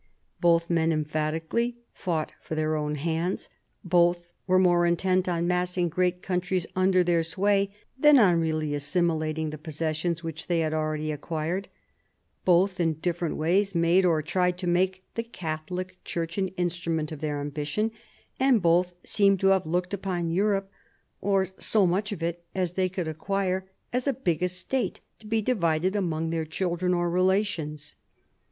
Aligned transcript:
Both 0.39 0.67
men 0.67 0.91
emphatically" 0.91 1.77
fought 1.93 2.31
for 2.41 2.55
their 2.55 2.75
own 2.75 2.95
hands"; 2.95 3.49
both 3.83 4.31
were 4.47 4.57
more 4.57 4.87
intent 4.87 5.29
on 5.29 5.45
massing 5.47 5.89
great 5.89 6.23
countries 6.23 6.65
under 6.75 7.03
their 7.03 7.21
sway 7.21 7.69
than 7.99 8.17
on 8.17 8.39
really 8.39 8.73
assimilating 8.73 9.51
the 9.51 9.59
possessions 9.59 10.23
which 10.23 10.47
they 10.47 10.61
had 10.61 10.73
already 10.73 11.11
acquired; 11.11 11.69
both 12.45 12.79
in 12.79 12.93
different 12.95 13.35
ways 13.37 13.75
made, 13.75 14.03
or 14.03 14.23
tried 14.23 14.57
to 14.57 14.65
make, 14.65 15.03
the 15.13 15.21
Catholic 15.21 16.03
Church 16.03 16.35
an 16.39 16.47
instrument 16.57 17.11
of 17.11 17.19
their 17.21 17.39
ambition; 17.39 17.91
and 18.39 18.59
both 18.59 18.93
seem 19.03 19.37
to 19.37 19.49
have 19.49 19.67
looked 19.67 19.93
upon 19.93 20.31
Europe, 20.31 20.71
or 21.21 21.45
so 21.59 21.85
much 21.85 22.11
of 22.11 22.23
it 22.23 22.43
as 22.55 22.73
they 22.73 22.89
could 22.89 23.07
acquire, 23.07 23.69
as 23.93 24.07
a 24.07 24.13
big 24.13 24.41
estate 24.41 24.99
to 25.19 25.27
be 25.27 25.43
divided 25.43 25.95
among 25.95 26.31
their 26.31 26.43
children 26.43 26.91
or 26.91 27.07
relations. 27.07 27.97